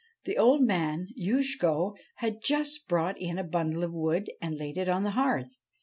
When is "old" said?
0.35-0.61